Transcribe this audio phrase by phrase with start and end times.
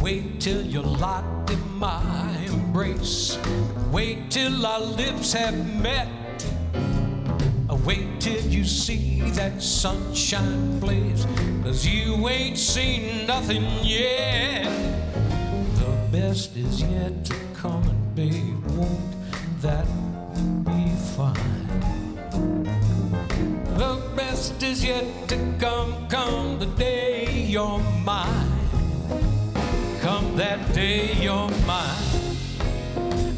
[0.00, 2.02] Wait till you're locked in my
[2.46, 3.38] embrace.
[3.92, 6.08] Wait till our lips have met.
[7.84, 11.26] Wait till you see that sunshine blaze.
[11.62, 14.64] Cause you ain't seen nothing yet.
[15.76, 19.00] The best is yet to come, and babe, won't
[19.60, 19.86] that
[20.64, 22.07] be fine?
[24.38, 28.52] Best is yet to come, come the day you're mine.
[30.00, 32.04] Come that day you're mine.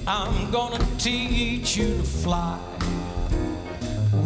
[0.07, 2.61] I'm gonna teach you to fly.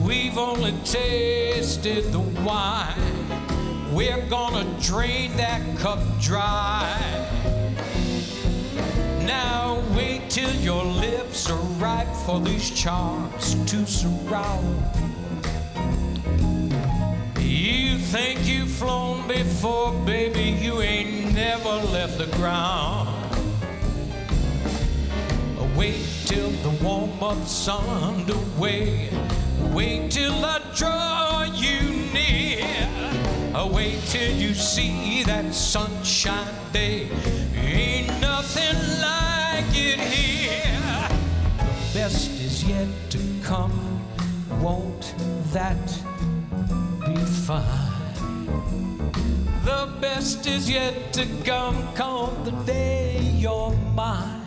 [0.02, 3.94] We've only tasted the wine.
[3.94, 6.90] We're gonna drain that cup dry.
[9.24, 15.13] Now wait till your lips are ripe for these charms to surround.
[18.14, 23.08] Think you've flown before, baby, you ain't never left the ground.
[25.76, 29.10] Wait till the warm up's underway.
[29.72, 31.80] Wait till I draw you
[32.12, 32.64] near.
[33.72, 37.08] Wait till you see that sunshine day.
[37.56, 41.08] Ain't nothing like it here.
[41.58, 44.06] The best is yet to come.
[44.62, 45.16] Won't
[45.52, 45.84] that
[47.04, 47.93] be fine?
[49.64, 51.76] The best is yet to come.
[51.94, 54.40] Come the day you're mine.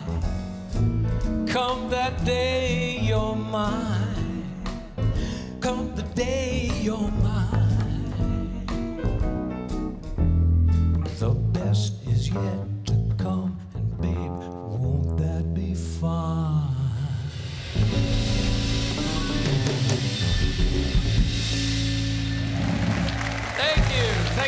[1.46, 4.44] Come that day you're mine.
[5.60, 8.64] Come the day you're mine.
[11.18, 14.38] The best is yet to come, and babe,
[14.80, 16.37] won't that be fine?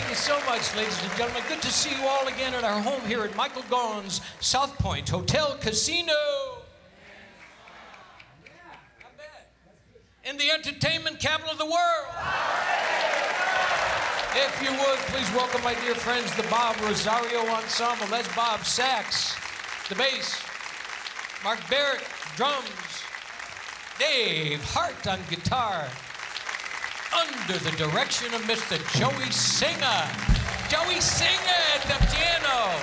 [0.00, 1.42] Thank you so much, ladies and gentlemen.
[1.46, 5.06] Good to see you all again at our home here at Michael Gaughan's South Point
[5.06, 6.14] Hotel Casino.
[10.24, 12.06] In the entertainment capital of the world.
[14.34, 18.06] If you would, please welcome my dear friends, the Bob Rosario Ensemble.
[18.06, 19.36] That's Bob Sachs,
[19.90, 20.42] the bass,
[21.44, 22.02] Mark Barrett,
[22.36, 22.64] drums,
[23.98, 25.88] Dave Hart on guitar,
[27.16, 28.78] under the direction of Mr.
[28.98, 30.02] Joey Singer.
[30.68, 32.78] Joey Singer at the piano.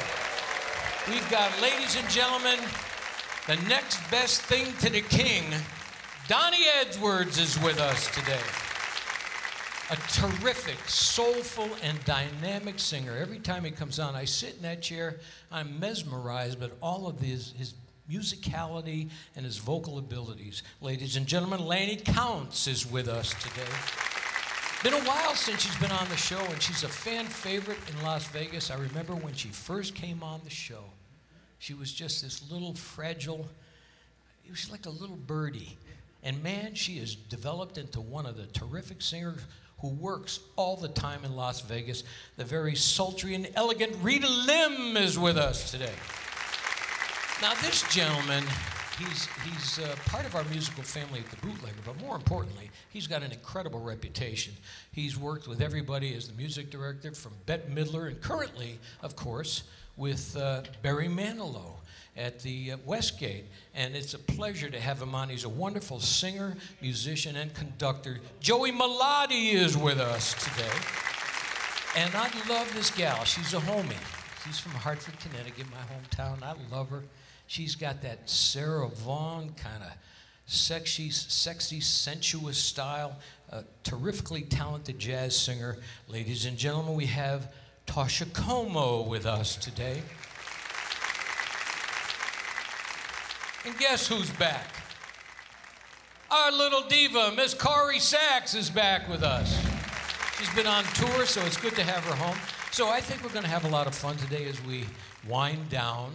[1.10, 2.60] We've got, ladies and gentlemen,
[3.48, 5.44] the next best thing to the king.
[6.28, 8.40] Donnie Edwards is with us today.
[9.90, 13.16] A terrific, soulful, and dynamic singer.
[13.16, 15.20] Every time he comes on, I sit in that chair,
[15.50, 17.73] I'm mesmerized by all of his, his
[18.12, 20.64] musicality and his vocal abilities.
[20.82, 24.16] Ladies and gentlemen, Lannie Counts is with us today.
[24.84, 28.03] Been a while since she's been on the show, and she's a fan favorite in
[28.03, 28.70] Las Vegas.
[28.70, 30.84] I remember when she first came on the show.
[31.58, 33.47] She was just this little fragile,
[34.50, 35.78] was like a little birdie.
[36.24, 39.41] And man, she has developed into one of the terrific singers
[39.79, 42.03] who works all the time in Las Vegas.
[42.38, 45.94] The very sultry and elegant Rita Lim is with us today.
[47.41, 48.44] Now, this gentleman,
[48.97, 53.08] he's, he's uh, part of our musical family at the Bootlegger, but more importantly, he's
[53.08, 54.53] got an incredible reputation.
[54.91, 59.64] He's worked with everybody as the music director from Bette Midler, and currently, of course,
[59.96, 61.78] with uh, Barry Manilow.
[62.16, 63.46] at the uh, Westgate.
[63.76, 65.29] And it's a pleasure to have him on.
[65.29, 68.20] He's a wonderful singer, musician, and conductor.
[68.40, 70.78] Joey Melotti is with us today.
[71.96, 73.23] And I love this gal.
[73.23, 74.16] She's a homie.
[74.47, 76.41] She's from Hartford, Connecticut, my hometown.
[76.41, 77.03] I love her.
[77.47, 79.91] She's got that Sarah Vaughan kind of
[80.46, 83.17] sexy, sexy, sensuous style.
[83.49, 85.78] A terrifically talented jazz singer.
[86.08, 87.52] Ladies and gentlemen, we have
[87.88, 90.02] Toscha Comeaux with us today.
[93.66, 94.67] And guess who's back?
[96.32, 99.61] Our little diva, Miss Corrie Sachs, is back with us.
[100.38, 102.38] She's been on tour, so it's good to have her home.
[102.78, 104.85] So I think we're going to have a lot of fun today as we
[105.28, 106.14] wind down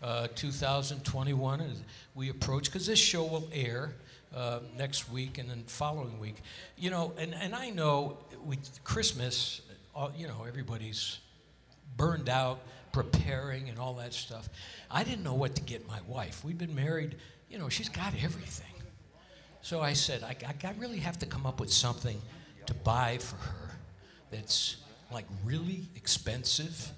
[0.00, 1.82] uh, 2021 as
[2.14, 3.94] we approach, because this show will air
[4.32, 6.36] uh, next week and then following week.
[6.76, 9.60] You know, and, and I know with Christmas,
[9.96, 11.18] uh, you know, everybody's
[11.96, 12.60] burned out,
[12.92, 14.48] preparing, and all that stuff.
[14.88, 16.44] I didn't know what to get my wife.
[16.44, 17.16] We've been married,
[17.50, 18.84] you know, she's got everything.
[19.62, 22.22] So I said, I, I really have to come up with something
[22.66, 23.78] to buy for her
[24.30, 24.76] that's
[25.12, 26.90] like really expensive,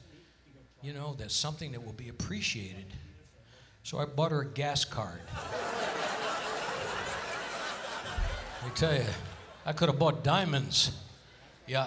[0.82, 2.86] you know, that's something that will be appreciated.
[3.82, 5.22] So I bought her a gas card.
[8.62, 9.04] I tell you,
[9.64, 10.92] I could have bought diamonds.
[11.66, 11.86] Yeah.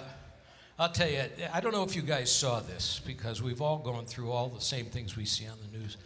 [0.76, 1.22] I'll tell you,
[1.52, 4.60] I don't know if you guys saw this because we've all gone through all the
[4.60, 5.96] same things we see on the news.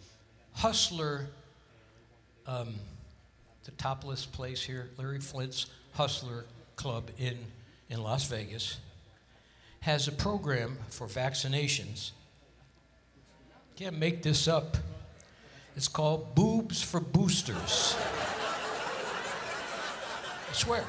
[0.53, 1.27] Hustler,
[2.45, 2.75] um,
[3.63, 6.45] the topless place here, Larry Flynt's Hustler
[6.75, 7.37] Club in,
[7.89, 8.77] in Las Vegas,
[9.81, 12.11] has a program for vaccinations.
[13.75, 14.77] Can't make this up.
[15.75, 17.95] It's called Boobs for Boosters.
[20.49, 20.83] I swear.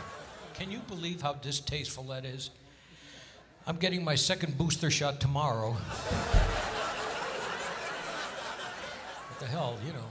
[0.55, 2.51] Can you believe how distasteful that is?
[3.67, 5.73] I'm getting my second booster shot tomorrow.
[9.29, 10.07] what the hell, you know?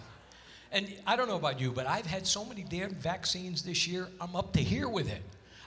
[0.72, 4.08] And I don't know about you, but I've had so many damn vaccines this year,
[4.22, 5.22] I'm up to here with it.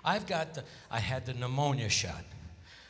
[0.04, 2.24] I've got the, I had the pneumonia shot.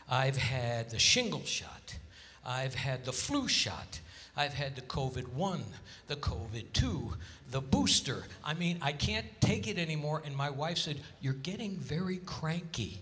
[0.08, 1.96] I've had the shingle shot.
[2.44, 4.00] I've had the flu shot.
[4.36, 5.62] I've had the COVID 1,
[6.06, 7.12] the COVID 2,
[7.50, 8.24] the booster.
[8.42, 10.22] I mean, I can't take it anymore.
[10.24, 13.00] And my wife said, You're getting very cranky.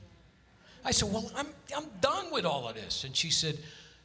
[0.85, 3.05] I said, Well, I'm, I'm done with all of this.
[3.05, 3.58] And she said,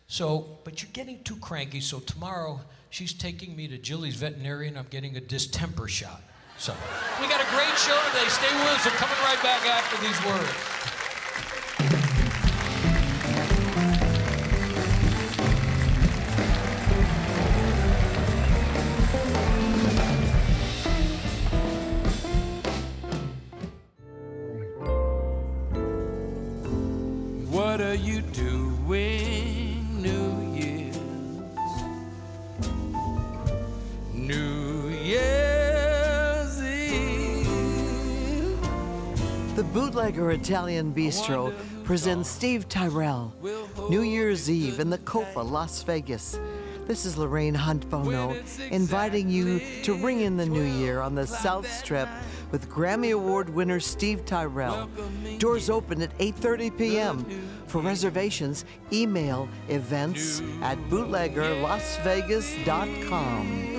[0.07, 1.81] So, but you're getting too cranky.
[1.81, 4.77] So tomorrow, she's taking me to Jilly's veterinarian.
[4.77, 6.21] I'm getting a distemper shot.
[6.57, 6.74] So,
[7.19, 8.30] we got a great show today.
[8.30, 8.86] Stay with us.
[8.86, 10.94] We're coming right back after these words.
[40.05, 41.51] Bootlegger Italian Bistro
[41.83, 43.33] presents Steve Tyrell,
[43.89, 46.39] New Year's Eve in the Copa, Las Vegas.
[46.85, 51.25] This is Lorraine Hunt Bono inviting you to ring in the new year on the
[51.25, 52.07] South Strip
[52.51, 54.87] with Grammy Award winner Steve Tyrell.
[55.39, 57.25] Doors open at 8:30 p.m.
[57.65, 63.71] For reservations, email events at bootleggerlasvegas.com.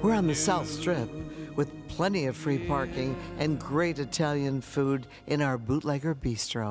[0.00, 1.19] We're on the South Strip
[1.60, 6.70] with plenty of free parking and great Italian food in our bootlegger bistro.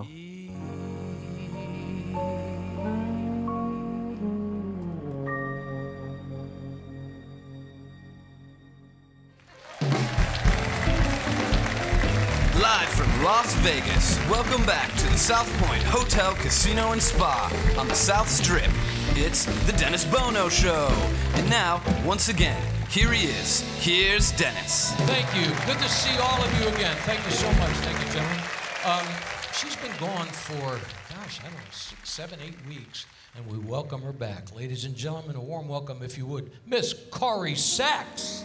[12.59, 17.87] Live from Las Vegas, welcome back to the South Point Hotel, Casino, and Spa on
[17.87, 18.71] the South Strip.
[19.11, 20.87] It's the Dennis Bono Show.
[21.35, 23.61] And now, once again, here he is.
[23.83, 24.93] Here's Dennis.
[25.01, 25.53] Thank you.
[25.67, 26.95] Good to see all of you again.
[27.01, 27.69] Thank you so much.
[27.69, 28.43] Thank you, gentlemen.
[28.83, 29.05] Um,
[29.53, 30.79] she's been gone for,
[31.13, 33.05] gosh, I don't know, six, seven, eight weeks,
[33.35, 34.55] and we welcome her back.
[34.55, 38.43] Ladies and gentlemen, a warm welcome, if you would, Miss Corrie Sachs.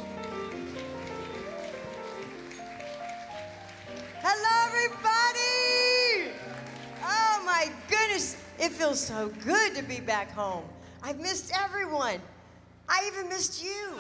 [4.21, 6.35] Hello, everybody!
[7.03, 10.65] Oh my goodness, it feels so good to be back home.
[11.03, 12.21] I've missed everyone.
[12.89, 13.95] I even missed you.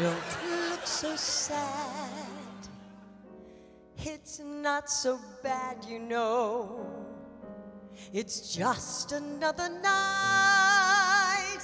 [0.00, 2.10] Don't look so sad.
[3.98, 6.86] It's not so bad, you know.
[8.12, 11.60] It's just another night.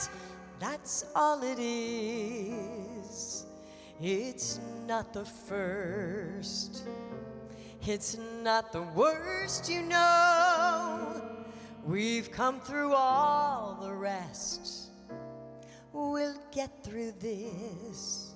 [0.60, 3.46] That's all it is.
[4.00, 6.84] It's not the first.
[7.86, 11.22] It's not the worst, you know.
[11.84, 14.85] We've come through all the rest.
[15.98, 18.34] We'll get through this.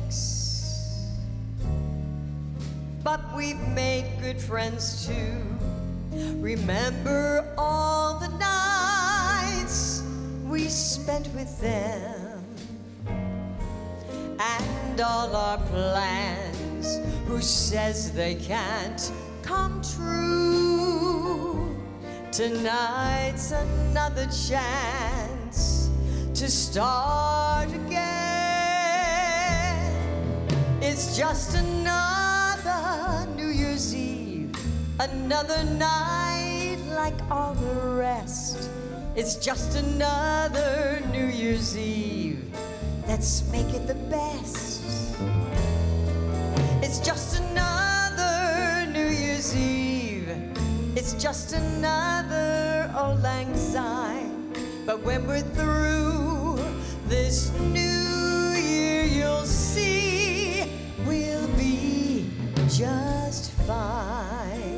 [3.03, 5.45] but we've made good friends too.
[6.41, 10.01] Remember all the nights
[10.47, 12.43] we spent with them
[14.39, 16.97] and all our plans.
[17.27, 19.11] Who says they can't
[19.43, 21.66] come true?
[22.37, 25.89] Tonight's another chance
[26.35, 28.05] to start again.
[30.79, 34.55] It's just another New Year's Eve,
[34.99, 38.69] another night like all the rest.
[39.15, 42.55] It's just another New Year's Eve.
[43.07, 44.83] Let's make it the best.
[46.83, 49.96] It's just another New Year's Eve.
[50.99, 54.51] It's just another auld lang syne.
[54.83, 56.57] But when we're through
[57.07, 60.65] this new year, you'll see
[61.05, 62.25] we'll be
[62.67, 64.76] just fine.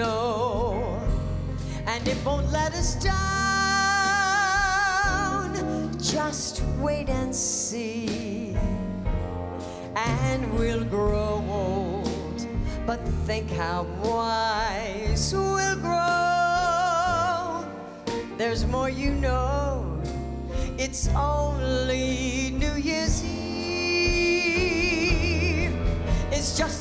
[0.00, 0.98] Know,
[1.86, 3.10] and it won't let us down.
[5.98, 8.56] Just wait and see,
[9.94, 12.46] and we'll grow old.
[12.86, 17.64] But think how wise we'll grow.
[18.38, 20.00] There's more you know.
[20.78, 23.40] It's only New Year's Eve.
[26.32, 26.79] It's just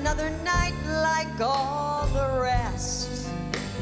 [0.00, 3.28] Another night like all the rest.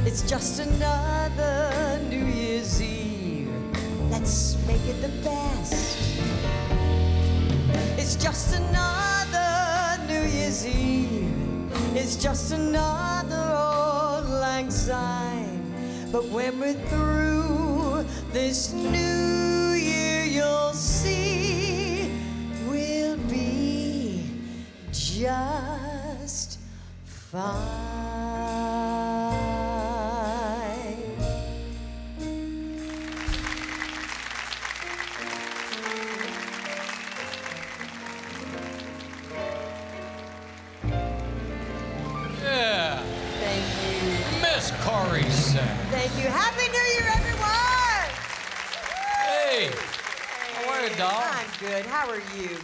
[0.07, 3.53] It's just another New Year's Eve.
[4.11, 5.99] Let's make it the best.
[7.99, 11.71] It's just another New Year's Eve.
[11.95, 15.61] It's just another auld lang syne.
[16.11, 19.75] But when we're through this new
[25.17, 26.59] just
[27.07, 27.55] fine.
[42.43, 43.03] Yeah.
[43.41, 44.43] Thank you.
[44.43, 45.23] Miss Corrie.
[45.91, 46.29] Thank you.
[46.29, 48.11] Happy New Year, everyone!
[49.25, 49.71] Hey.
[50.53, 51.25] How are you, doll?
[51.25, 51.87] I'm good.
[51.87, 52.59] How are you?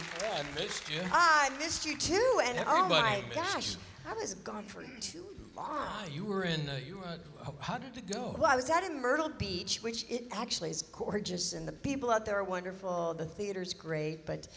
[0.73, 1.01] Missed you.
[1.11, 2.41] Ah, I missed you too.
[2.45, 3.77] And oh my gosh, you.
[4.09, 5.25] I was gone for too
[5.55, 5.65] long.
[5.69, 6.67] Ah, you were in.
[6.67, 7.05] Uh, you were.
[7.05, 7.19] At,
[7.59, 8.35] how- did it go?
[8.37, 12.09] Well, I was out in Myrtle Beach, which it actually is gorgeous, and the people
[12.09, 13.13] out there are wonderful.
[13.13, 14.47] The theater's great, but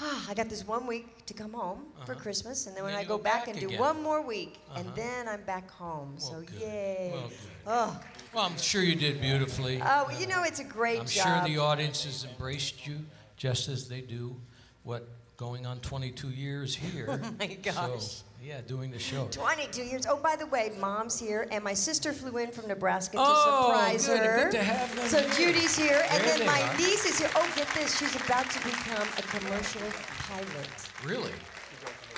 [0.00, 3.02] ah, I got this one week to come home for Christmas, and then when Uh-huh.
[3.02, 3.78] I go go back, back and do again.
[3.80, 4.96] one more week, and Uh-huh.
[4.96, 6.16] then I'm back home.
[6.18, 6.60] Well, so good.
[6.60, 7.10] yay!
[7.12, 7.38] Well, good.
[7.66, 8.00] Oh,
[8.34, 9.80] Well, I'm sure you did beautifully.
[9.84, 11.44] oh, you know it's a great I'm job.
[11.44, 12.98] sure the audience has embraced you
[13.36, 14.40] just as they do
[14.82, 17.06] what going on 22 years here.
[17.22, 17.74] Oh my gosh.
[18.02, 19.28] So, yeah, doing the show.
[19.30, 20.06] 22 years.
[20.08, 23.66] Oh, by the way, mom's here, and my sister flew in from Nebraska to Oh,
[23.68, 24.18] surprise good.
[24.18, 24.42] her.
[24.44, 25.52] Good to have them So here.
[25.52, 26.76] Judy's here, and then my are.
[26.76, 27.30] niece is here.
[27.36, 27.96] Oh, get this.
[27.98, 29.82] She's about to become a commercial
[30.26, 30.68] pilot.
[31.04, 31.30] Really?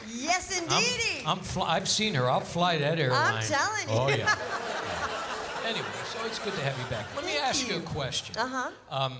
[0.08, 1.28] Yes, I'm.
[1.38, 2.28] I'm fly, I've seen her.
[2.30, 3.34] I'll fly that airline.
[3.34, 3.94] I'm telling you.
[3.94, 4.34] Oh, yeah.
[5.66, 7.06] anyway, so it's good to have you back.
[7.16, 7.74] Let me ask you.
[7.74, 7.80] you.
[7.80, 8.36] a question.
[8.38, 8.70] uh-huh.
[8.90, 9.18] Um,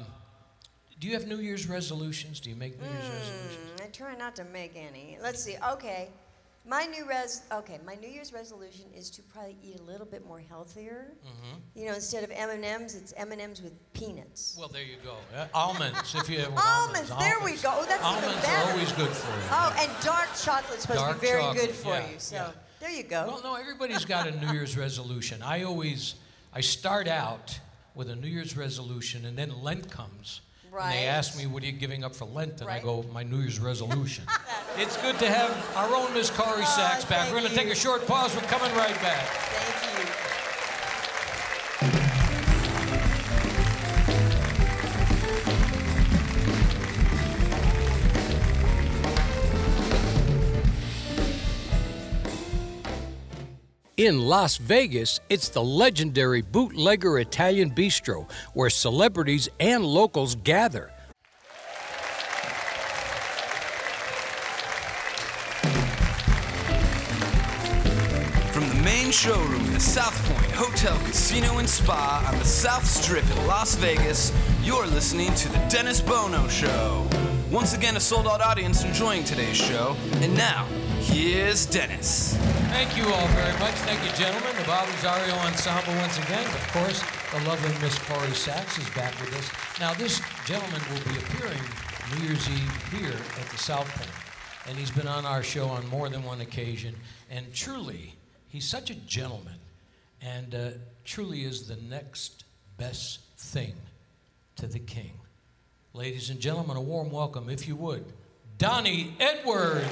[1.00, 2.40] do you have New Year's resolutions?
[2.40, 3.56] Do you make New Year's resolutions?
[3.56, 5.16] Mm, I try not to make any.
[5.22, 5.56] Let's see.
[5.72, 6.08] Okay.
[6.66, 10.26] My new res okay, my New Year's resolution is to probably eat a little bit
[10.26, 11.12] more healthier.
[11.74, 14.56] You know, instead of M&Ms, it's M&Ms with peanuts.
[14.58, 15.16] Well, there you go.
[15.36, 17.70] Uh, almonds, if you have Almonds, there we go.
[17.70, 18.62] Oh, that's even almonds better.
[18.62, 19.42] are always good for you.
[19.50, 22.14] Oh, and dark chocolate's supposed Dark to be very chocolate, good for yeah, you.
[22.16, 22.50] So yeah.
[22.80, 23.26] there you go.
[23.26, 25.42] Well, no, everybody's got a New Year's resolution.
[25.42, 26.14] I always,
[26.54, 27.60] I start out
[27.94, 30.40] with a New Year's resolution, and then Lent comes.
[30.80, 31.14] And they Right.
[31.14, 32.60] ask me, what are you giving up for Lent?
[32.60, 34.24] And I go, my New Year's resolution.
[34.76, 37.32] it's good to have our own Miss Corrie Sachs oh, back.
[37.32, 38.34] We're going to take a short pause.
[38.34, 39.53] We're coming right back.
[53.96, 60.90] In Las Vegas, it's the legendary Bootlegger Italian Bistro, where celebrities and locals gather.
[68.50, 72.84] From the main showroom at the South Point Hotel, Casino, and Spa on the South
[72.84, 74.32] Strip in Las Vegas,
[74.64, 77.08] you're listening to The Dennis Bono Show.
[77.52, 79.94] Once again, a sold out audience enjoying today's show.
[80.14, 80.66] And now,
[81.04, 82.36] here's Dennis.
[82.72, 83.74] Thank you all very much.
[83.84, 84.56] Thank you, gentlemen.
[84.56, 86.46] The Bob Rosario Ensemble once again.
[86.46, 89.50] Of course, the lovely Miss Corrie Sachs is back with us.
[89.78, 91.60] Now, this gentleman will be appearing
[92.12, 94.10] New Year's Eve here at the South Point.
[94.66, 96.94] And he's been on our show on more than one occasion.
[97.30, 98.14] And truly,
[98.48, 99.58] he's such a gentleman.
[100.22, 100.70] And uh,
[101.04, 102.44] truly is the next
[102.78, 103.74] best thing
[104.56, 105.12] to the king.
[105.92, 108.04] Ladies and gentlemen, a warm welcome, if you would,
[108.56, 109.84] Donnie Edwards.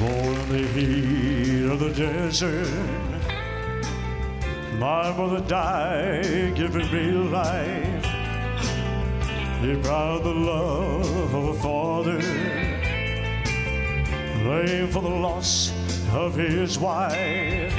[0.00, 2.68] Born in the heat of the desert,
[4.80, 8.02] my mother died, giving me life.
[9.62, 12.20] Deprived the love of a father,
[14.42, 15.72] blame for the loss
[16.12, 17.73] of his wife.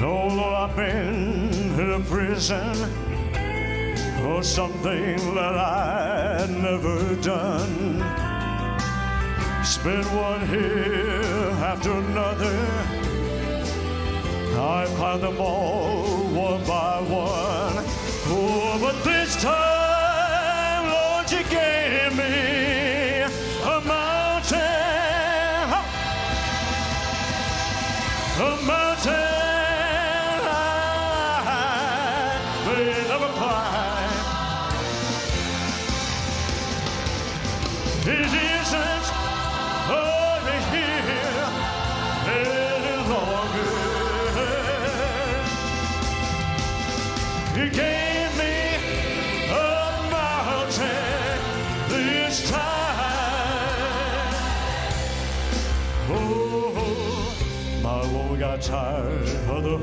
[0.00, 1.50] Although I've been
[1.80, 2.74] in a prison
[4.22, 7.98] for something that I'd never done.
[9.64, 12.56] Spent one here after another.
[14.56, 17.84] I climbed them all one by one.
[18.30, 22.77] Oh, but this time, Lord, you gave me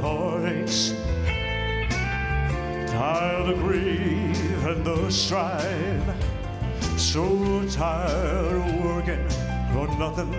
[0.06, 0.94] heartaches,
[2.92, 6.10] tired of grief and the strife.
[6.98, 7.24] So
[7.70, 9.28] tired of working
[9.74, 10.34] for nothing.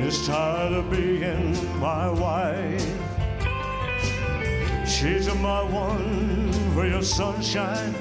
[0.00, 2.98] Is tired of being my wife.
[4.86, 7.94] She's my one ray of sunshine.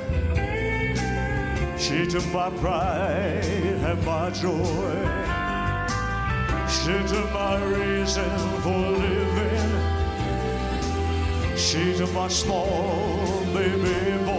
[1.77, 3.43] She took my pride
[3.89, 5.36] and my joy.
[6.83, 8.29] She took my reason
[8.61, 9.71] for living.
[11.57, 14.36] She's my small baby boy.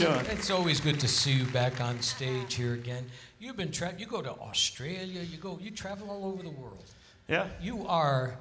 [0.00, 0.26] You doing?
[0.26, 3.04] It's always good to see you back on stage here again.
[3.38, 6.84] You've been tra- you go to Australia, you go you travel all over the world.
[7.28, 7.48] Yeah.
[7.60, 8.38] You are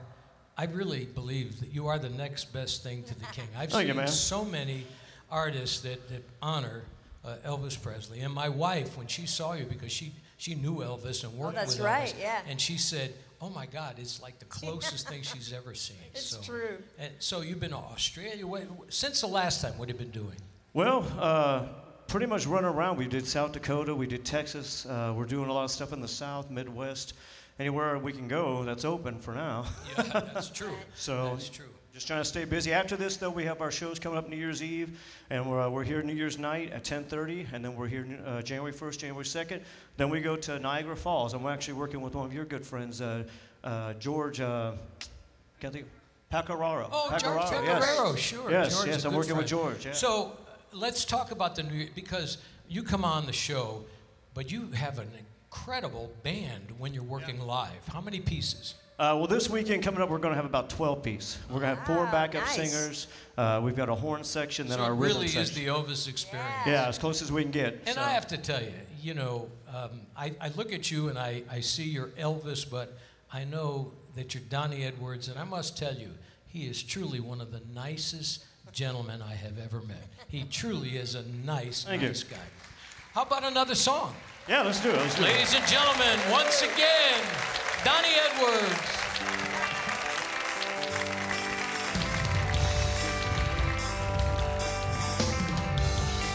[0.58, 3.48] I really believe that you are the next best thing to the king.
[3.58, 4.86] I've Thank seen you, so many
[5.30, 6.84] artists that, that honor
[7.26, 8.22] uh, Elvis Presley.
[8.22, 11.60] And my wife, when she saw you, because she, she knew Elvis and worked Oh,
[11.60, 12.40] that's with Elvis, right, yeah.
[12.48, 16.28] and she said, "Oh my God, it's like the closest thing she's ever seen." It's
[16.28, 16.78] so, true.
[17.00, 18.46] And so you've been to Australia.
[18.46, 20.38] What, since the last time, what have you been doing?
[20.76, 21.68] Well, uh,
[22.08, 22.98] pretty much running around.
[22.98, 24.86] We did South Dakota, we did Texas.
[24.86, 27.14] Uh, we're doing a lot of stuff in the South, Midwest.
[27.60, 29.68] Anywhere we can go that's open for now.
[29.98, 30.76] Yeah, that's true.
[30.96, 31.70] So that's true.
[31.94, 32.74] Just trying to stay busy.
[32.74, 35.70] After this, though, we have our shows coming up New Year's Eve, and we're, uh,
[35.70, 39.24] we're here New Year's night at 10:30, and then we're here uh, January 1st, January
[39.24, 39.62] 2nd.
[39.96, 42.66] Then we go to Niagara Falls, and we're actually working with one of your good
[42.66, 43.24] friends, uh,
[43.64, 44.42] uh, George.
[44.42, 44.74] Uh,
[45.62, 45.86] can't think.
[46.34, 46.90] Pacararo.
[46.92, 48.20] Oh, George Pacararo, yes.
[48.20, 48.52] Sure.
[48.52, 49.48] Yes, George yes, I'm working with.
[49.48, 49.86] George.
[49.86, 49.94] Yeah.
[49.94, 50.45] So uh,
[50.76, 53.86] let's talk about the new because you come on the show,
[54.34, 57.88] but you have an incredible band when you're working live.
[57.92, 58.76] How many pieces?
[58.98, 61.38] Uh, well, this weekend coming up, we're going to have about 12 piece.
[61.50, 62.56] We're going to have four backup nice.
[62.56, 63.08] singers.
[63.38, 66.08] Uh, we've got a horn section, then so our it rhythm really is the Elvis
[66.08, 66.50] experience.
[66.66, 67.82] yeah, as close as we can get.
[67.88, 68.02] And so.
[68.02, 71.44] I have to tell you, you know, um, I, I look at you and I,
[71.52, 72.98] I see your Elvis, but
[73.34, 76.12] I know that you're Donnie Edwards, and I must tell you,
[76.48, 80.06] he is truly one of the nicest gentlemen I have ever met.
[80.28, 82.10] He truly is a nice, Thank you.
[82.10, 82.36] nice guy.
[83.14, 84.14] How about another song?
[84.50, 84.98] Yeah, let's do it.
[84.98, 85.28] Let's do it.
[85.32, 87.24] Ladies and gentlemen, once again,
[87.86, 88.92] Donnie Edwards.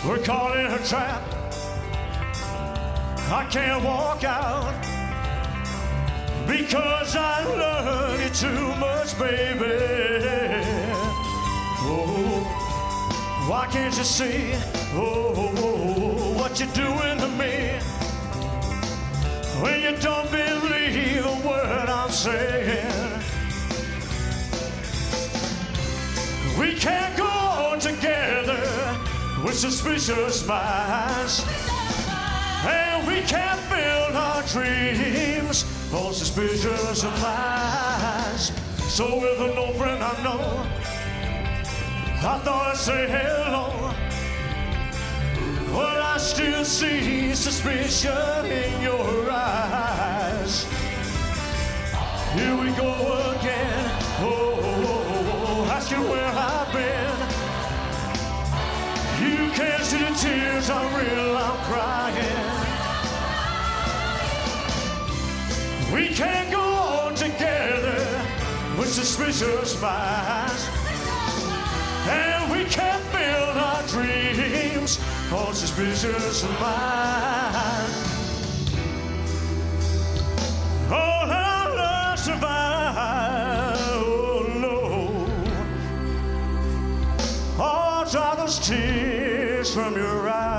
[0.07, 1.23] We're caught in a trap.
[3.31, 4.73] I can't walk out
[6.49, 10.70] because I love you too much, baby.
[12.13, 14.53] Oh, why can't you see
[14.95, 17.55] oh, oh, oh, oh, what you're doing to me
[19.63, 23.11] when you don't believe a word I'm saying?
[26.59, 28.61] We can't go on together
[29.45, 31.45] with suspicious minds.
[32.63, 38.53] And we can't build our dreams on suspicious minds.
[38.93, 40.80] So with an friend I know,
[42.23, 43.95] I thought I'd say hello.
[45.73, 50.65] But I still see suspicion in your eyes.
[52.35, 52.93] Here we go
[53.39, 53.91] again.
[54.21, 57.17] Oh, oh, oh, asking where I've been.
[59.25, 62.51] You can't see the tears I'm real, I'm crying.
[65.95, 68.23] We can't go on together
[68.77, 70.80] with suspicious minds.
[72.11, 74.99] And we can't build our dreams
[75.33, 77.97] on suspicious minds.
[80.91, 84.77] All our love survive, oh no.
[87.63, 90.51] All dry those tears from your eyes.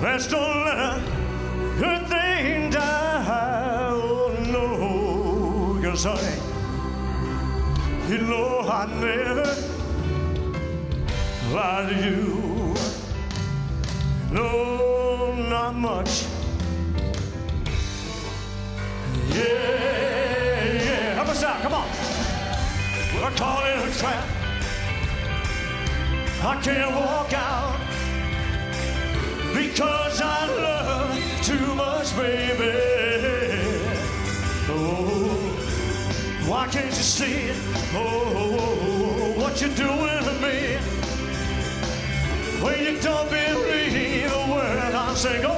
[0.00, 1.02] Let's don't let a
[1.78, 5.80] good thing die, oh no.
[5.82, 6.38] Cause honey,
[8.10, 9.54] you know I never
[11.54, 12.74] lie to you.
[14.32, 16.26] No, not much.
[19.28, 19.44] Yeah,
[20.86, 21.14] yeah.
[21.14, 21.88] Help us out, come on.
[23.14, 24.26] We're caught in a trap.
[26.42, 27.78] I can't walk out
[29.54, 32.72] because I love too much, baby.
[34.68, 35.19] Oh,
[36.50, 37.56] why can't you see it?
[37.94, 40.78] Oh, what you're doing to me?
[42.60, 45.52] When you don't believe a word I'm saying, oh,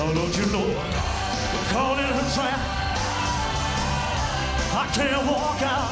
[0.00, 0.68] oh don't you know?
[0.68, 2.60] We're caught in a trap.
[4.80, 5.90] I can't walk out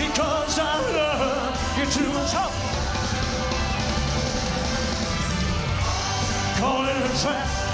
[0.00, 2.32] because I love you too much.
[2.32, 2.52] Oh.
[6.58, 7.65] Caught in a trap.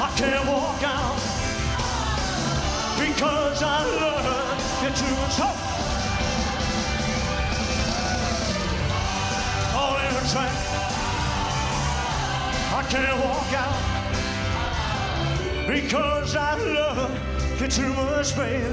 [0.00, 1.18] I can't walk out
[2.98, 4.26] because I love
[4.82, 5.36] you too much.
[9.72, 10.54] Caught in a trap.
[12.74, 13.78] I can't walk out
[15.66, 17.10] because I love
[17.60, 18.64] you too much, baby.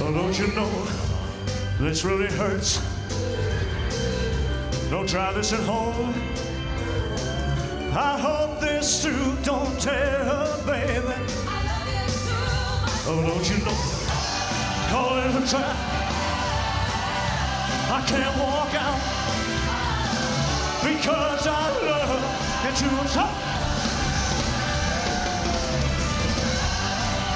[0.00, 0.88] Oh, don't you know
[1.78, 2.80] this really hurts?
[4.90, 6.12] Don't try this at home.
[7.96, 11.14] I hope this too don't tear, her, baby.
[13.06, 13.78] Oh, don't you know?
[14.90, 15.76] Call it a trap.
[17.94, 18.98] I can't walk out
[20.82, 22.18] because I love
[22.64, 23.14] you too much.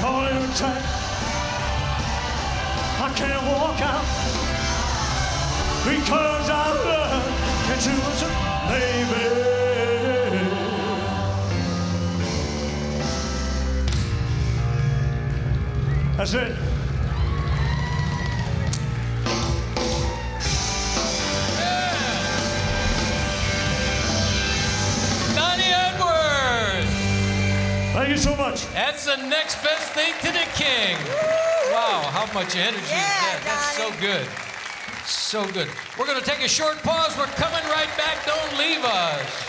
[0.01, 0.83] Call it a trap.
[2.99, 4.07] I can't walk out
[5.87, 7.23] because I love
[7.69, 8.29] you too
[8.69, 9.58] baby.
[16.19, 16.53] That's it.
[25.35, 26.91] Donnie Edwards.
[27.95, 28.67] Thank you so much.
[28.73, 30.97] That's the next best thing to the king.
[31.73, 33.41] Wow, how much energy is Yeah, that?
[33.45, 34.27] That's so good.
[35.07, 35.69] So good.
[35.99, 37.17] We're going to take a short pause.
[37.17, 38.25] We're coming right back.
[38.27, 39.48] Don't leave us.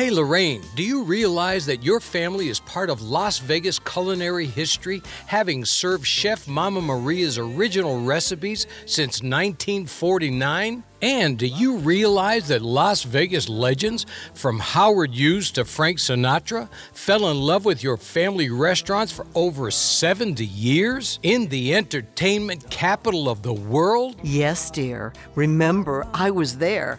[0.00, 5.02] Hey Lorraine, do you realize that your family is part of Las Vegas culinary history,
[5.26, 10.84] having served Chef Mama Maria's original recipes since 1949?
[11.02, 17.28] And do you realize that Las Vegas legends, from Howard Hughes to Frank Sinatra, fell
[17.28, 21.18] in love with your family restaurants for over 70 years?
[21.22, 24.16] In the entertainment capital of the world?
[24.22, 25.12] Yes, dear.
[25.34, 26.98] Remember, I was there.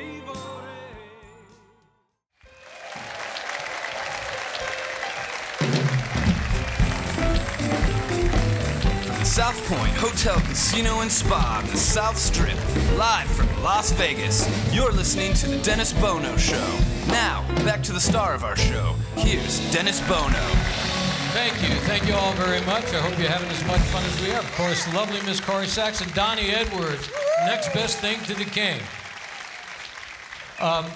[9.31, 12.57] South Point Hotel, Casino, and Spa on the South Strip,
[12.97, 16.77] live from Las Vegas, you're listening to The Dennis Bono Show.
[17.07, 18.93] Now, back to the star of our show.
[19.15, 20.33] Here's Dennis Bono.
[21.31, 21.73] Thank you.
[21.87, 22.83] Thank you all very much.
[22.93, 24.39] I hope you're having as much fun as we are.
[24.39, 27.09] Of course, lovely Miss Corrie Sachs and Donnie Edwards.
[27.45, 28.81] Next best thing to the king.
[30.59, 30.87] Um,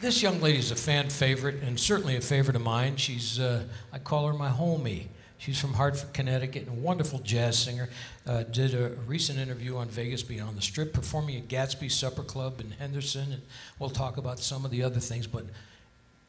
[0.00, 2.96] this young lady is a fan favorite and certainly a favorite of mine.
[2.96, 5.08] She's, uh, I call her my homie.
[5.38, 7.88] She's from Hartford, Connecticut, and a wonderful jazz singer.
[8.26, 12.60] Uh, did a recent interview on Vegas Beyond the Strip, performing at Gatsby Supper Club
[12.60, 13.42] in Henderson, and
[13.78, 15.28] we'll talk about some of the other things.
[15.28, 15.44] But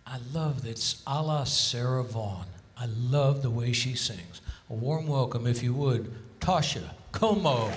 [0.05, 2.45] I love that it's a la Sarah Vaughan.
[2.77, 4.41] I love the way she sings.
[4.69, 7.73] A warm welcome, if you would, Toscha Comeaux.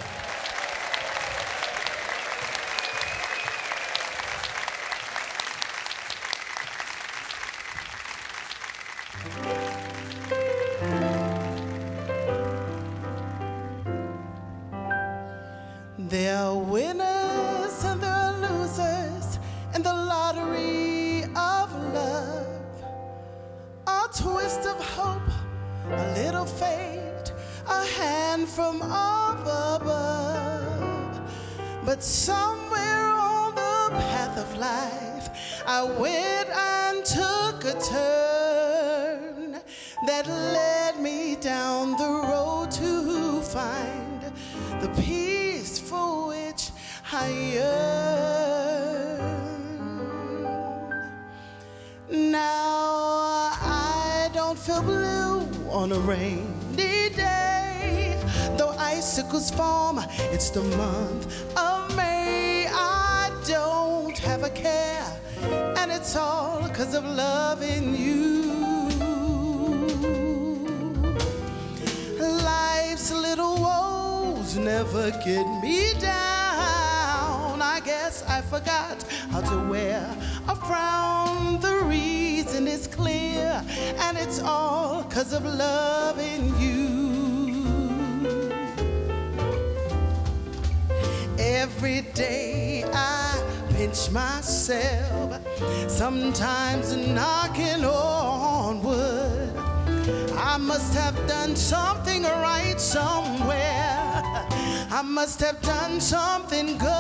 [59.83, 60.05] Form.
[60.35, 61.25] It's the month
[61.57, 62.67] of May.
[62.69, 65.07] I don't have a care,
[65.79, 68.21] and it's all because of loving you.
[72.53, 77.61] Life's little woes never get me down.
[77.75, 80.05] I guess I forgot how to wear
[80.49, 81.61] a frown.
[81.61, 83.65] The reason is clear,
[84.05, 87.02] and it's all because of loving you.
[91.63, 93.41] Every day I
[93.75, 95.39] pinch myself,
[95.89, 99.57] sometimes knocking on wood.
[100.37, 104.25] I must have done something right somewhere.
[104.91, 106.91] I must have done something good.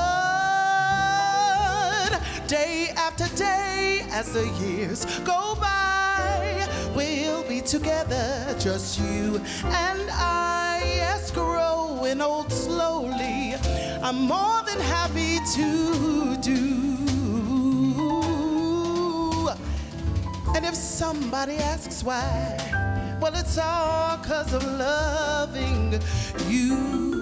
[2.46, 10.82] Day after day, as the years go by, we'll be together, just you and I.
[10.84, 13.51] Yes, growing old slowly.
[14.04, 16.58] I'm more than happy to do.
[20.56, 22.58] And if somebody asks why,
[23.20, 26.00] well, it's all because of loving
[26.48, 27.21] you.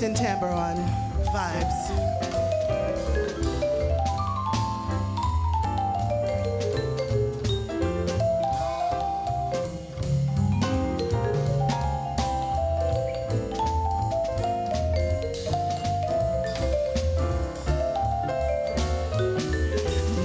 [0.00, 0.82] Christian Tambourine
[1.26, 1.90] vibes.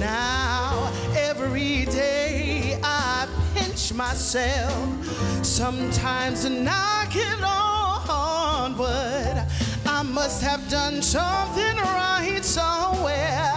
[0.00, 5.44] Now, every day I pinch myself,
[10.16, 13.52] must have done something right somewhere.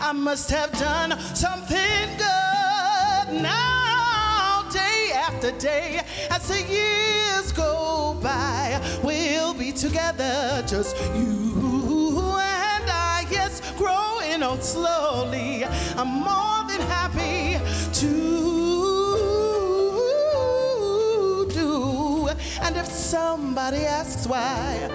[0.00, 3.42] I must have done something good.
[3.42, 12.88] Now, day after day, as the years go by, we'll be together, just you and
[12.88, 13.26] I.
[13.30, 15.66] Yes, growing on slowly.
[15.94, 17.60] I'm more than happy
[18.00, 18.10] to
[21.52, 22.28] do.
[22.62, 24.88] And if somebody asks why,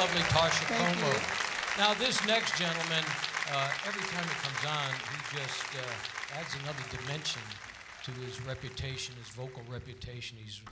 [0.00, 1.78] and gentlemen, the lovely Toscha Comeaux.
[1.78, 3.04] Now, this next gentleman,
[3.52, 7.42] uh, every time he comes on, he just uh, adds another dimension
[8.04, 10.38] to his reputation, his vocal reputation.
[10.40, 10.62] He's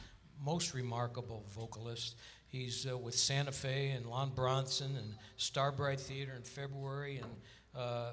[0.45, 2.17] most remarkable vocalist.
[2.49, 7.31] He's uh, with Santa Fe and Lon Bronson and Starbright Theater in February, and
[7.75, 8.13] uh,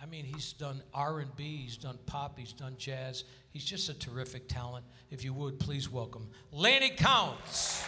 [0.00, 3.24] I mean, he's done R&B, he's done pop, he's done jazz.
[3.50, 4.84] He's just a terrific talent.
[5.10, 7.84] If you would, please welcome Lannie Counts.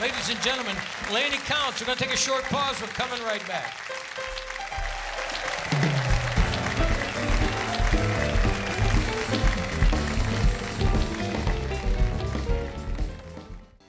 [0.00, 0.76] Ladies and gentlemen,
[1.12, 1.80] Lannie Counts.
[1.80, 2.80] We're going to take a short pause.
[2.80, 3.74] We're coming right back.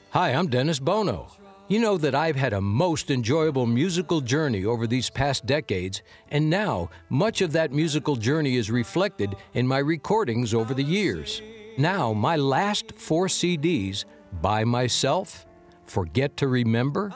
[0.09, 1.27] Hi, I'm Dennis Bono.
[1.67, 6.01] You know that I've had a most enjoyable musical journey over these past decades,
[6.31, 11.43] and now much of that musical journey is reflected in my recordings over the years.
[11.77, 14.05] Now, my last four CDs,
[14.41, 15.45] By Myself,
[15.89, 17.11] Forget to Remember,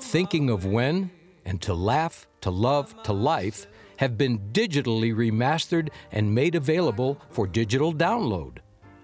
[0.00, 1.12] Thinking of When,
[1.44, 3.68] and To Laugh, To Love, To Life,
[3.98, 8.58] have been digitally remastered and made available for digital download.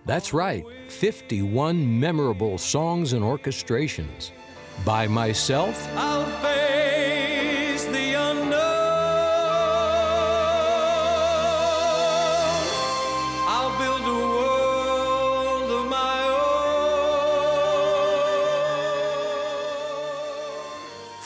[0.06, 4.32] That's right, 51 memorable songs and orchestrations.
[4.84, 5.88] By myself,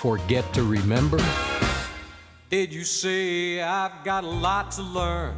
[0.06, 1.18] Forget to Remember,
[2.48, 5.34] Did you say I've got a lot to learn?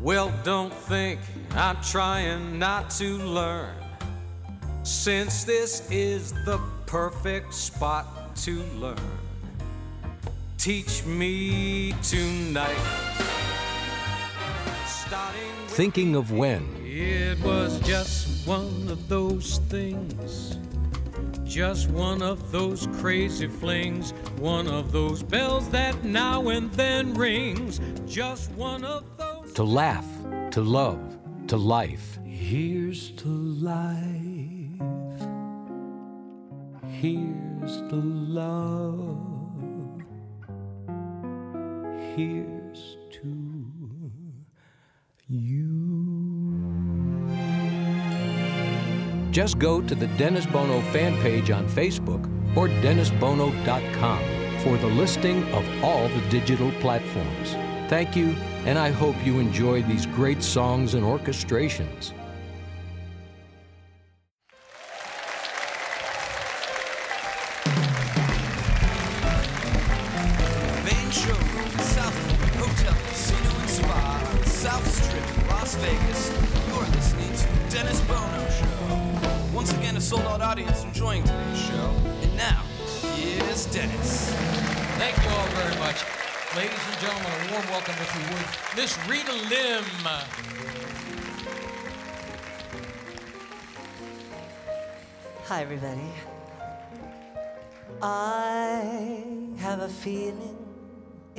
[0.00, 1.20] Well, don't think
[1.50, 3.74] I'm trying not to learn.
[4.84, 9.18] Since this is the perfect spot to learn,
[10.56, 12.74] teach me tonight.
[15.66, 16.64] Thinking of When.
[16.82, 20.56] it was just one of those things.
[21.48, 24.12] Just one of those crazy flings.
[24.38, 27.80] One of those bells that now and then rings.
[28.06, 29.54] Just one of those.
[29.54, 30.06] To laugh,
[30.50, 31.00] to love,
[31.46, 32.18] to life.
[32.26, 33.96] Here's to life.
[36.86, 39.16] Here's to love.
[42.14, 44.12] Here's to
[45.28, 45.67] you.
[49.38, 52.24] Just go to the Dennis Bono fan page on Facebook
[52.56, 54.20] or DennisBono.com
[54.64, 57.52] for the listing of all the digital platforms.
[57.88, 58.34] Thank you,
[58.66, 62.10] and I hope you enjoy these great songs and orchestrations.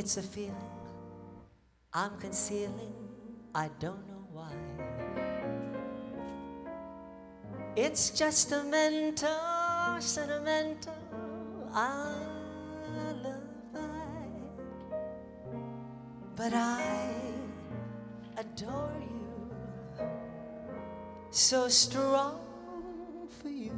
[0.09, 0.71] It's a feeling
[1.93, 2.93] I'm concealing,
[3.53, 4.51] I don't know why.
[7.75, 9.29] It's just a mental,
[9.99, 10.95] sentimental,
[11.71, 12.15] I
[13.23, 13.43] love
[13.75, 14.97] I.
[16.35, 17.11] But I
[18.35, 20.07] adore you,
[21.29, 22.39] so strong
[23.39, 23.77] for you.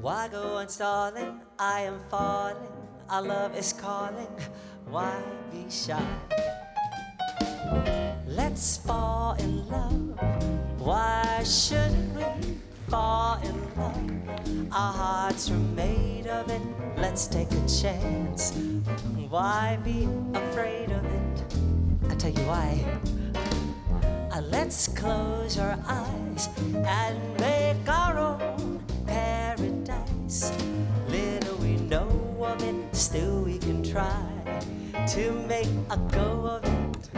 [0.00, 1.40] Why go on stalling?
[1.56, 2.75] I am falling.
[3.08, 4.26] Our love is calling.
[4.88, 6.02] Why be shy?
[8.26, 10.18] Let's fall in love.
[10.80, 12.56] Why shouldn't we
[12.88, 14.72] fall in love?
[14.72, 16.60] Our hearts are made of it.
[16.96, 18.52] Let's take a chance.
[19.28, 21.44] Why be afraid of it?
[22.10, 22.84] I tell you why.
[24.32, 30.50] Uh, let's close our eyes and make our own paradise.
[33.96, 34.60] Try
[35.06, 37.08] to make a go of it.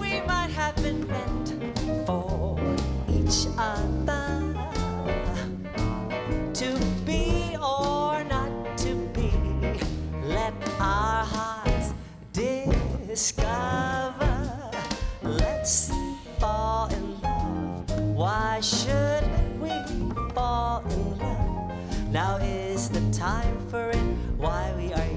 [0.00, 1.48] We might have been meant
[2.06, 2.58] for
[3.06, 4.54] each other
[6.54, 9.30] to be or not to be.
[10.24, 11.92] Let our hearts
[12.32, 13.50] discover.
[15.22, 15.92] Let's
[16.38, 17.90] fall in love.
[18.16, 19.68] Why shouldn't we
[20.34, 22.10] fall in love?
[22.10, 22.38] Now
[23.24, 24.06] time for it.
[24.36, 25.13] Why we are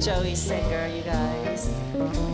[0.00, 2.27] Joey Singer, you guys.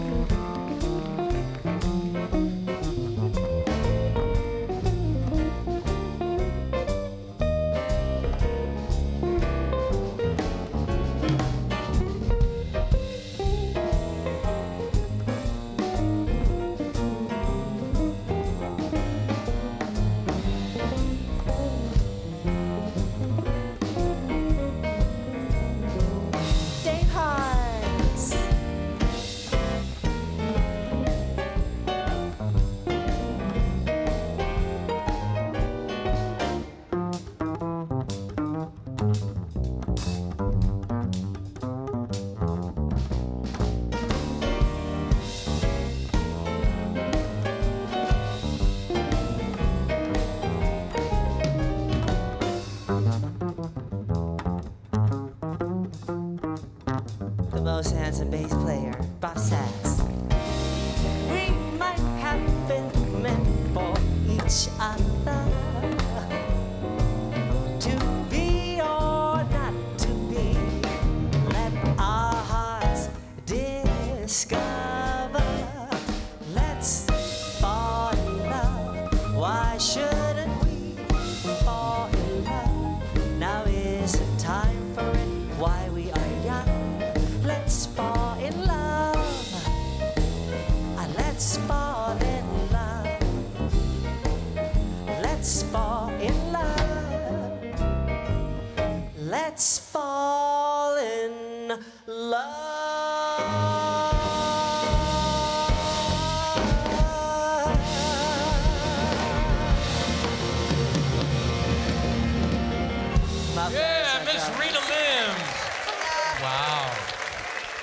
[116.45, 116.93] Wow.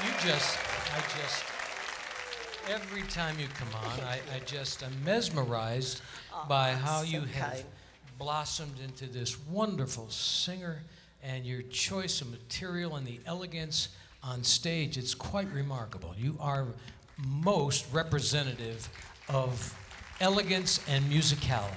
[0.06, 0.60] You just,
[0.96, 1.44] I just,
[2.70, 6.02] every time you come on, I, I just am mesmerized
[6.48, 7.64] by how you have kind.
[8.20, 10.84] blossomed into this wonderful singer
[11.24, 13.90] and your choice of material and the elegance
[14.24, 14.96] on stage.
[14.96, 16.14] It's quite remarkable.
[16.16, 16.68] You are
[17.18, 18.88] most representative
[19.28, 19.76] of
[20.20, 21.74] elegance and musicality.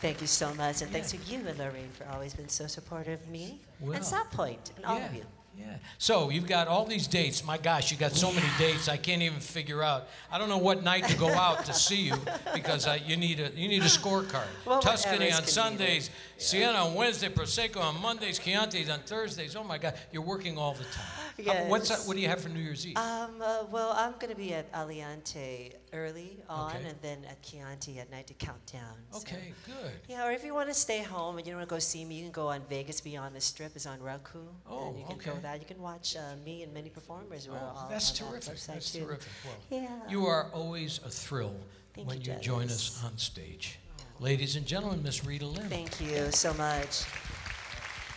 [0.00, 3.20] Thank you so much, and thanks to you and Lorraine for always been so supportive
[3.20, 5.24] of me Well, and South Point and all of you.
[5.58, 5.76] Yeah.
[5.98, 7.44] So you've got all these dates.
[7.44, 8.88] My gosh, you got so many dates.
[8.88, 10.08] I can't even figure out.
[10.30, 12.14] I don't know what night to go out to see you
[12.54, 14.46] because I, you need a you need a scorecard.
[14.64, 16.12] Well, Tuscany on Sundays, convenient.
[16.38, 19.56] Sienna on Wednesday, Prosecco on Mondays, Chianti's on Thursdays.
[19.56, 21.46] Oh my God, you're working all the time.
[21.46, 22.96] How- what's what do you have for New Year's Eve?
[22.96, 26.88] Um, uh, well, I'm going to be at Aliante early on, Okay.
[26.88, 28.94] and then at Chianti at night to count down.
[29.10, 29.92] so- okay, good.
[30.08, 32.04] Yeah, or if you want to stay home and you don't want to go see
[32.04, 33.76] me, you can go on Vegas Beyond the Strip.
[33.76, 34.40] is on Roku.
[34.68, 35.60] Oh, and you can go that.
[35.60, 37.48] You can watch uh, me and many performers.
[37.50, 38.54] Oh, that's that terrific.
[38.54, 39.04] website That's too.
[39.04, 39.28] terrific.
[39.44, 39.88] Well, Yeah.
[40.08, 41.54] you are always a thrill
[41.94, 43.78] Thank when you, you join us on stage.
[44.20, 45.68] Ladies and gentlemen, Miss Rita Lim.
[45.68, 47.04] Thank you so much.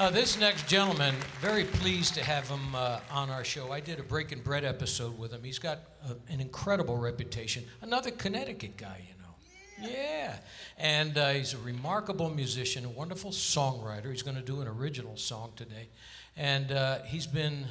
[0.02, 3.72] Uh, this next gentleman, very pleased to have him uh, on our show.
[3.72, 5.44] I did a Breaking Bread episode with him.
[5.44, 7.66] He's got uh, an incredible reputation.
[7.82, 9.92] Another Connecticut guy, you know.
[9.92, 10.38] Yeah.
[10.80, 14.10] And uh, he's a remarkable musician, a wonderful songwriter.
[14.10, 15.90] He's going to do an original song today.
[16.36, 17.68] And uh, he's been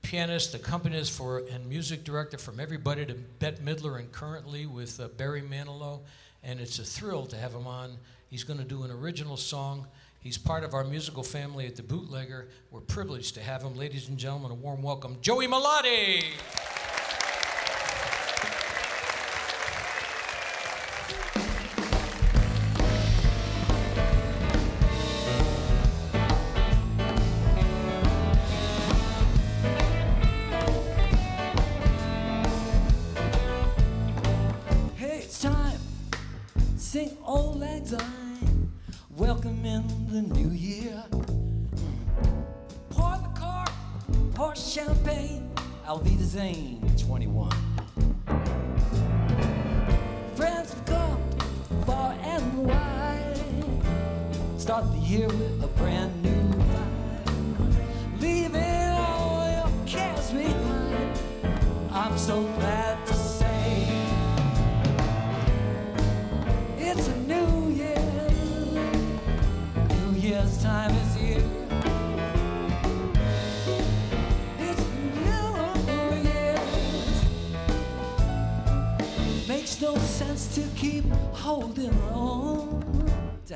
[0.00, 5.08] pianist, accompanist for, and music director from everybody to Bette Midler and currently with uh,
[5.08, 6.00] Barry Manilow.
[6.42, 7.98] And it's a thrill to have him on.
[8.30, 9.86] He's going to do an original song.
[10.26, 12.48] He's part of our musical family at the Bootlegger.
[12.72, 13.76] We're privileged to have him.
[13.76, 16.24] Ladies and gentlemen, a warm welcome, Joey Melotti.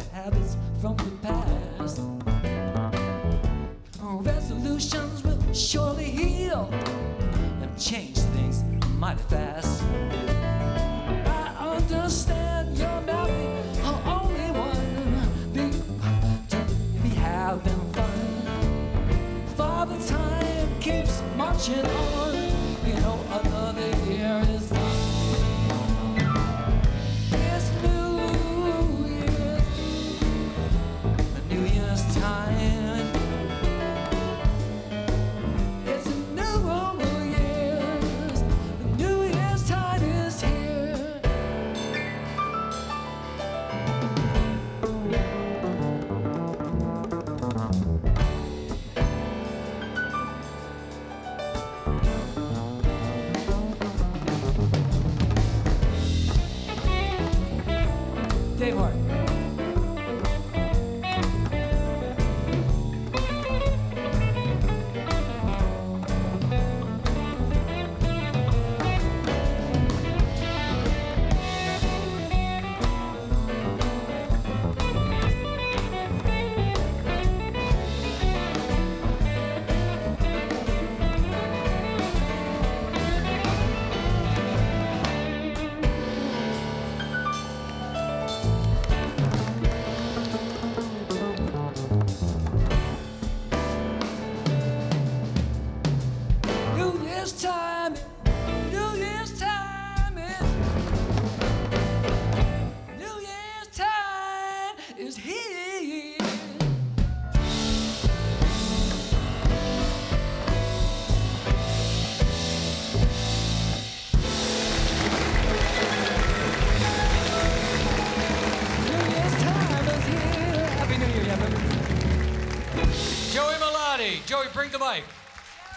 [0.08, 0.56] Habits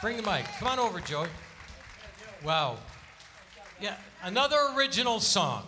[0.03, 0.43] Bring the mic.
[0.59, 1.29] Come on over, Joey.
[2.43, 2.75] Wow.
[3.79, 5.63] Yeah, another original song.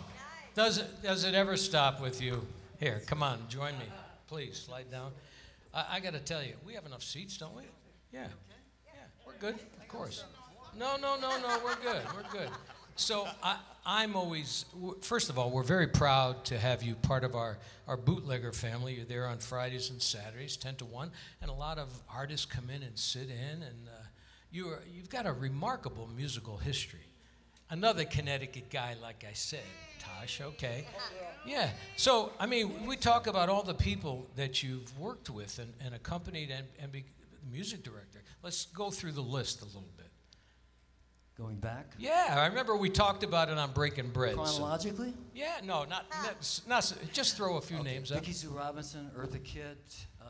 [0.54, 2.46] Does it, does it ever stop with you?
[2.78, 3.86] Here, come on, join me.
[4.26, 5.12] Please, slide down.
[5.72, 7.62] I, I got to tell you, we have enough seats, don't we?
[8.12, 8.26] Yeah.
[8.84, 10.24] Yeah, we're good, of course.
[10.78, 12.02] No, no, no, no, we're good.
[12.14, 12.50] We're good.
[12.96, 13.56] So I,
[13.86, 14.66] I'm always,
[15.00, 17.56] first of all, we're very proud to have you part of our,
[17.88, 18.96] our bootlegger family.
[18.96, 21.10] You're there on Fridays and Saturdays, 10 to 1,
[21.40, 24.02] and a lot of artists come in and sit in, and uh,
[24.50, 27.00] you are, you've got a remarkable musical history.
[27.68, 29.64] Another Connecticut guy, like I said,
[29.98, 30.86] Tosh, okay.
[31.44, 35.72] Yeah, so, I mean, we talk about all the people that you've worked with and,
[35.84, 37.04] and accompanied and, and be
[37.50, 38.22] music director.
[38.42, 40.06] Let's go through the list a little bit.
[41.36, 44.36] Going back Yeah, I remember we talked about it on Breaking Bread.
[44.36, 45.12] so- chronologically.
[45.34, 48.20] yeah, no, not, not, not just throw a few names up.
[48.20, 50.24] Vicki Sue Robinson, Eartha Kitt, uh,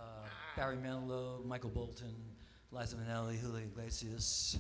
[0.57, 2.13] Barry Manilow, Michael Bolton,
[2.79, 4.59] Liza Minnelli, Julio Iglesias,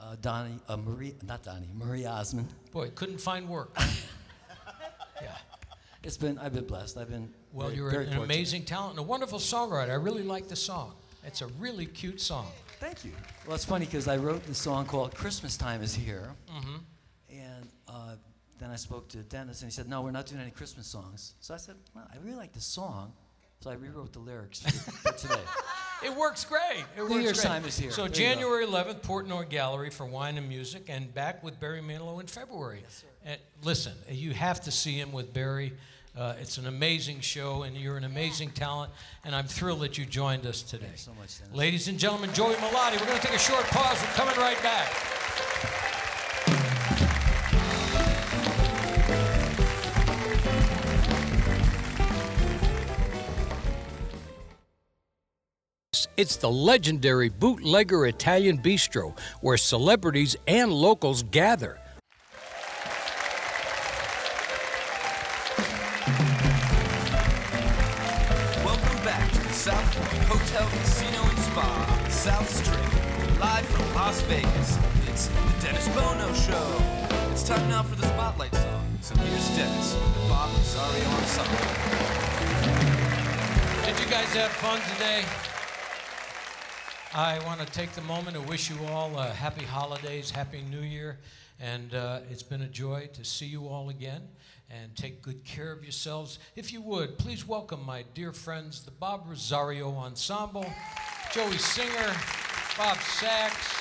[0.00, 2.48] uh, Donnie, uh, Marie, not Donnie, Marie Osmond.
[2.72, 3.70] Boy, couldn't find work.
[5.22, 5.36] yeah.
[6.02, 6.98] It's been, I've been blessed.
[6.98, 8.24] I've been Well, very, you're very an fortunate.
[8.24, 9.90] amazing talent and a wonderful songwriter.
[9.90, 10.94] I really like the song.
[11.24, 12.50] It's a really cute song.
[12.78, 13.12] Thank you.
[13.46, 16.76] Well, it's funny because I wrote the song called "Christmas Time Is Here," Mm-hmm.
[17.30, 18.14] and uh,
[18.60, 21.34] then I spoke to Dennis, and he said, "No, we're not doing any Christmas songs."
[21.40, 23.12] So I said, well, "I really like the song,"
[23.60, 25.40] so I rewrote the lyrics for, for today.
[26.00, 26.84] It works great.
[26.96, 27.48] It New works Year's great.
[27.48, 27.90] time is here.
[27.90, 28.12] So There.
[28.12, 32.82] January 11th, Portnoy Gallery for Wine and Music, and back with Barry Manilow in February.
[32.84, 33.36] Yes, sir.
[33.64, 35.72] listen, you have to see him with Barry.
[36.16, 38.92] Uh, it's an amazing show, and you're an amazing talent,
[39.24, 40.84] and I'm thrilled that you joined us today.
[40.84, 41.52] Thank you so much, Dennis.
[41.56, 43.00] Ladies and gentlemen, Joey Melotti.
[43.00, 44.00] We're going to take a short pause.
[44.00, 45.87] We're coming right back.
[56.16, 61.80] It's the legendary Bootlegger Italian Bistro, where celebrities and locals gather.
[68.64, 73.40] Welcome back to the South Point Hotel, Casino, and Spa South Strip.
[73.40, 74.78] Live from Las Vegas,
[75.08, 76.82] it's the Dennis Bono Show.
[77.32, 78.84] It's time now for the Spotlight song.
[79.00, 81.58] So here's Dennis with the Bob Rosario Ensemble.
[83.86, 85.24] Did you guys have fun today?
[87.14, 90.82] I want to take the moment to wish you all uh, happy holidays, happy new
[90.82, 91.18] year,
[91.58, 94.22] and uh, it's been a joy to see you all again.
[94.70, 96.38] And take good care of yourselves.
[96.54, 100.66] If you would, please welcome my dear friends, the Bob Rosario Ensemble,
[101.32, 102.14] Joey Singer,
[102.76, 103.74] Bob Sachs,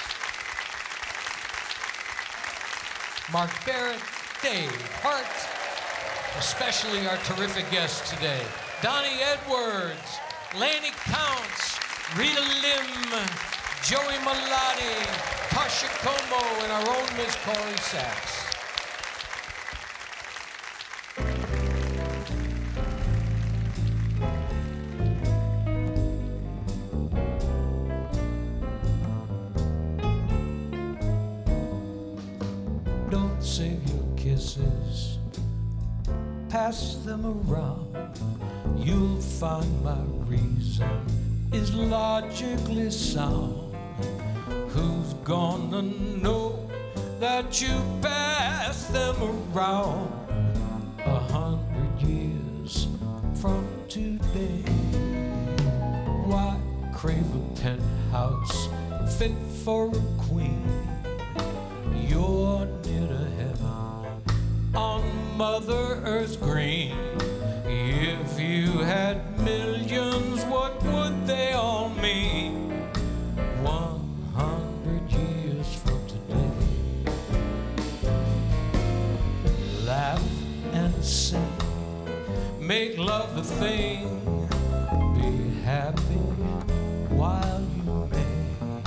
[3.33, 3.99] Mark Barrett,
[4.41, 4.71] Dave
[5.01, 5.25] Hart,
[6.39, 8.41] especially our terrific guests today
[8.81, 10.19] Donnie Edwards,
[10.55, 13.27] Lannie Counts, Rita Lim,
[13.83, 14.95] Joey Melotti,
[15.49, 18.45] Toscha Comeaux, and our own Miss Corrie Sachs.
[33.09, 35.17] Don't save your kisses,
[36.47, 37.95] pass them around.
[38.77, 43.73] You'll find my reason is logically sound.
[44.69, 46.69] Who's gonna know
[47.19, 49.15] that you pass them
[49.53, 50.11] around
[51.05, 52.87] a hundred years
[53.35, 54.61] from today?
[56.25, 56.57] Why
[56.93, 58.69] crave a penthouse
[59.17, 59.31] fit
[59.63, 60.63] for a queen?
[62.07, 64.21] You're near to heaven
[64.75, 65.03] on
[65.37, 66.93] Mother Earth's green.
[67.65, 69.56] If you had millions,
[83.59, 84.47] thing,
[85.15, 86.25] be happy
[87.09, 88.81] while you may.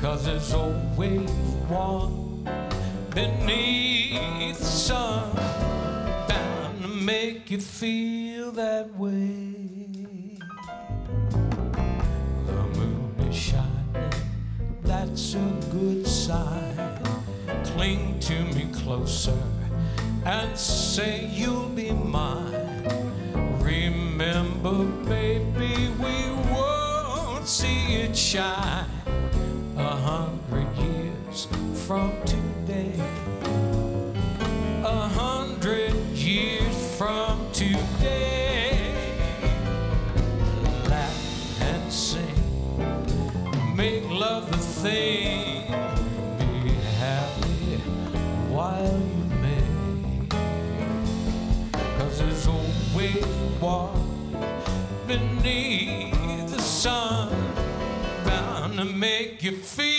[0.00, 1.30] Cause there's always
[1.68, 2.42] one
[3.14, 5.36] beneath the sun
[6.28, 10.38] bound to make you feel that way.
[12.46, 14.12] The moon is shining,
[14.82, 16.76] that's a good sign.
[17.64, 19.40] Cling to me closer
[20.24, 22.65] and say you'll be mine.
[24.18, 28.75] Remember, baby, we won't see it shine
[58.96, 59.95] make you feel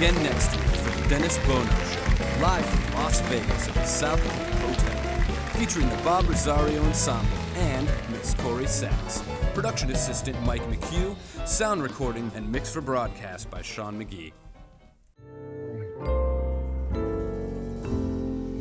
[0.00, 4.18] again next week for the Dennis Bono Show, live from Las Vegas at the South
[4.18, 9.22] Point Hotel, featuring the Bob Rosario Ensemble and Miss Corrie Sachs.
[9.52, 11.14] Production assistant Mike McHugh,
[11.46, 14.32] sound recording and mix for broadcast by Sean McGee.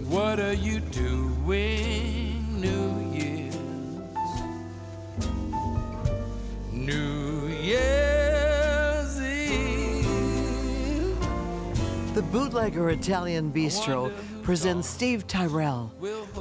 [0.09, 1.08] What are you doing,
[12.59, 14.11] Bootlegger Italian Bistro
[14.43, 15.93] presents Steve Tyrell,